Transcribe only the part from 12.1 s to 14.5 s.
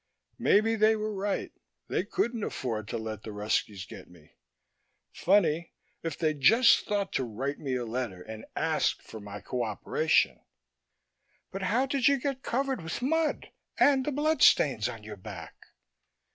get covered with mud? And the blood